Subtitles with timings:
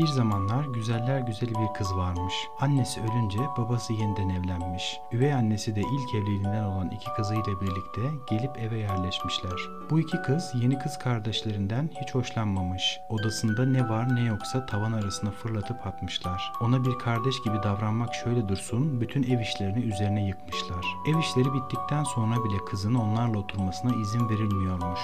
[0.00, 2.34] Bir zamanlar güzeller güzeli bir kız varmış.
[2.60, 5.00] Annesi ölünce babası yeniden evlenmiş.
[5.12, 9.68] Üvey annesi de ilk evliliğinden olan iki kızıyla birlikte gelip eve yerleşmişler.
[9.90, 13.00] Bu iki kız yeni kız kardeşlerinden hiç hoşlanmamış.
[13.08, 16.52] Odasında ne var ne yoksa tavan arasına fırlatıp atmışlar.
[16.60, 20.86] Ona bir kardeş gibi davranmak şöyle dursun, bütün ev işlerini üzerine yıkmışlar.
[21.08, 25.00] Ev işleri bittikten sonra bile kızın onlarla oturmasına izin verilmiyormuş.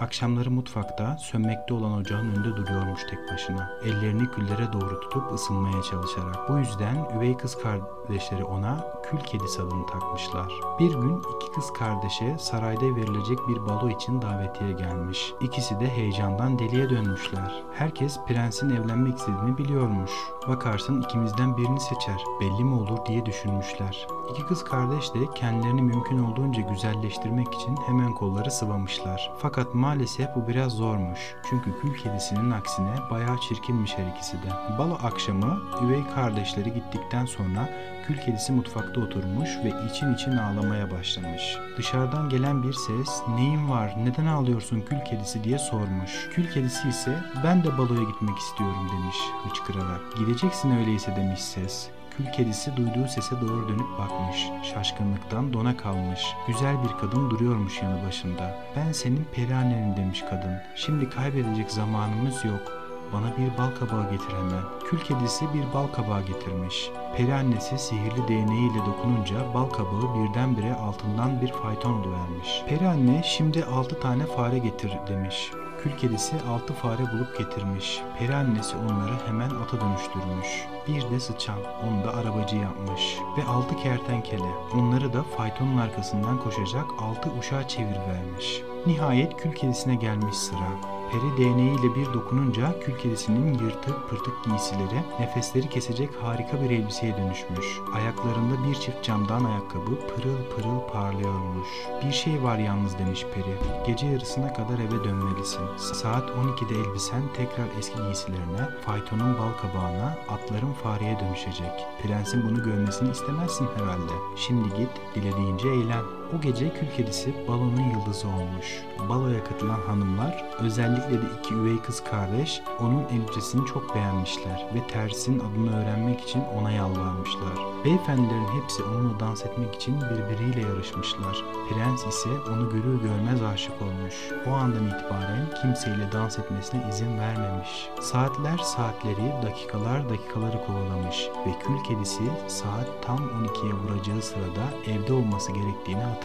[0.00, 3.70] Akşamları mutfakta sönmekte olan ocağın önünde duruyormuş tek başına.
[3.84, 6.48] Ellerini küllere doğru tutup ısınmaya çalışarak.
[6.48, 10.52] Bu yüzden üvey kız kardeşleri ona kül kedisi adını takmışlar.
[10.78, 15.32] Bir gün iki kız kardeşe sarayda verilecek bir balo için davetiye gelmiş.
[15.40, 17.62] İkisi de heyecandan deliye dönmüşler.
[17.74, 20.10] Herkes prensin evlenmek istediğini biliyormuş.
[20.48, 22.20] Bakarsın ikimizden birini seçer.
[22.40, 24.06] Belli mi olur diye düşünmüşler.
[24.32, 29.32] İki kız kardeş de kendilerini mümkün olduğunca güzelleştirmek için hemen kolları sıvamışlar.
[29.38, 31.18] Fakat maalesef bu biraz zormuş.
[31.50, 34.78] Çünkü kül kedisinin aksine bayağı çirkinmiş her ikisi de.
[34.78, 37.68] Balo akşamı üvey kardeşleri gittikten sonra
[38.06, 41.56] kül kedisi mutfakta oturmuş ve için için ağlamaya başlamış.
[41.78, 46.28] Dışarıdan gelen bir ses neyin var neden ağlıyorsun kül kedisi diye sormuş.
[46.32, 50.00] Kül kedisi ise ben de baloya gitmek istiyorum demiş hıçkırarak.
[50.18, 51.90] Gideceksin öyleyse demiş ses.
[52.18, 54.48] Kül kedisi duyduğu sese doğru dönüp bakmış.
[54.62, 56.20] Şaşkınlıktan dona kalmış.
[56.46, 58.64] Güzel bir kadın duruyormuş yanı başında.
[58.76, 60.60] Ben senin peri annenin demiş kadın.
[60.74, 62.72] Şimdi kaybedecek zamanımız yok.
[63.12, 64.62] Bana bir bal kabağı getir hemen.
[64.90, 66.90] Kül kedisi bir bal kabağı getirmiş.
[67.16, 72.62] Peri annesi sihirli değneğiyle dokununca bal kabağı birdenbire altından bir fayton vermiş.
[72.68, 75.50] Peri anne şimdi altı tane fare getir demiş.
[75.82, 78.02] Kül kedisi altı fare bulup getirmiş.
[78.18, 80.66] Peri annesi onları hemen ata dönüştürmüş.
[80.88, 83.18] Bir de sıçan, onu da arabacı yapmış.
[83.36, 88.62] Ve altı kertenkele, onları da faytonun arkasından koşacak altı uşağa çevirivermiş.
[88.86, 90.97] Nihayet kül kedisine gelmiş sıra.
[91.12, 97.66] Peri değneğiyle bir dokununca kül kedisinin yırtık pırtık giysileri nefesleri kesecek harika bir elbiseye dönüşmüş.
[97.94, 101.68] Ayaklarında bir çift camdan ayakkabı pırıl pırıl parlıyormuş.
[102.04, 103.84] Bir şey var yalnız demiş peri.
[103.86, 105.76] Gece yarısına kadar eve dönmelisin.
[105.76, 111.72] Saat 12'de elbisen tekrar eski giysilerine, faytonun bal kabağına, atların fareye dönüşecek.
[112.02, 114.12] Prensin bunu görmesini istemezsin herhalde.
[114.36, 116.04] Şimdi git, dilediğince eğlen.
[116.36, 118.82] O gece kül kedisi balonun yıldızı olmuş.
[119.08, 125.38] Baloya katılan hanımlar, özellikle de iki üvey kız kardeş, onun elbisesini çok beğenmişler ve tersin
[125.38, 127.54] adını öğrenmek için ona yalvarmışlar.
[127.84, 131.44] Beyefendilerin hepsi onunla dans etmek için birbiriyle yarışmışlar.
[131.68, 134.14] Prens ise onu görür görmez aşık olmuş.
[134.46, 137.88] O andan itibaren kimseyle dans etmesine izin vermemiş.
[138.00, 145.52] Saatler saatleri, dakikalar dakikaları kovalamış ve kül kedisi saat tam 12'ye vuracağı sırada evde olması
[145.52, 146.17] gerektiğini hatırlamış.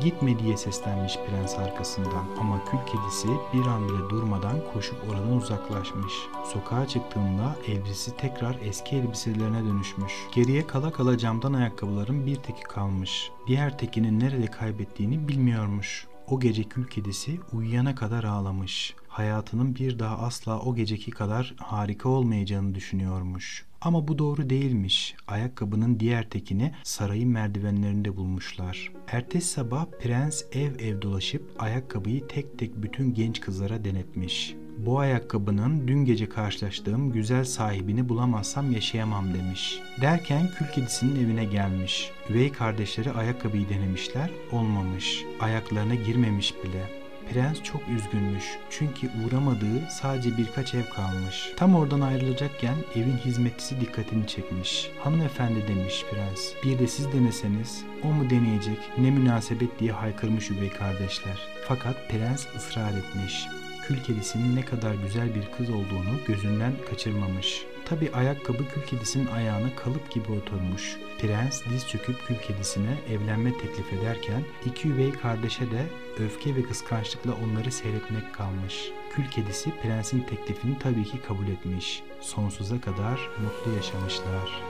[0.00, 6.12] Gitme diye seslenmiş prens arkasından ama kül kedisi bir an bile durmadan koşup oradan uzaklaşmış.
[6.52, 10.12] Sokağa çıktığında elbisesi tekrar eski elbiselerine dönüşmüş.
[10.34, 13.30] Geriye kala kala camdan ayakkabıların bir teki kalmış.
[13.46, 16.06] Diğer tekini nerede kaybettiğini bilmiyormuş.
[16.28, 18.94] O gece kül kedisi uyuyana kadar ağlamış.
[19.14, 23.64] Hayatının bir daha asla o geceki kadar harika olmayacağını düşünüyormuş.
[23.80, 25.14] Ama bu doğru değilmiş.
[25.28, 28.92] Ayakkabının diğer tekini sarayın merdivenlerinde bulmuşlar.
[29.08, 34.54] Ertesi sabah prens ev ev dolaşıp ayakkabıyı tek tek bütün genç kızlara denetmiş.
[34.78, 39.78] Bu ayakkabının dün gece karşılaştığım güzel sahibini bulamazsam yaşayamam demiş.
[40.00, 42.10] Derken kül kedisinin evine gelmiş.
[42.30, 45.24] Üvey kardeşleri ayakkabıyı denemişler, olmamış.
[45.40, 47.03] Ayaklarına girmemiş bile.
[47.32, 51.52] Prens çok üzgünmüş çünkü uğramadığı sadece birkaç ev kalmış.
[51.56, 54.90] Tam oradan ayrılacakken evin hizmetçisi dikkatini çekmiş.
[54.98, 56.52] Hanımefendi demiş prens.
[56.64, 61.38] Bir de siz deneseniz o mu deneyecek ne münasebet diye haykırmış üvey kardeşler.
[61.68, 63.46] Fakat prens ısrar etmiş.
[63.82, 67.64] Kül kedisinin ne kadar güzel bir kız olduğunu gözünden kaçırmamış.
[67.84, 70.96] Tabi ayakkabı kül kedisinin ayağına kalıp gibi oturmuş.
[71.18, 75.86] Prens diz çöküp kül kedisine evlenme teklif ederken iki üvey kardeşe de
[76.18, 78.90] öfke ve kıskançlıkla onları seyretmek kalmış.
[79.14, 82.02] Kül kedisi prensin teklifini tabii ki kabul etmiş.
[82.20, 84.62] Sonsuza kadar mutlu yaşamışlar.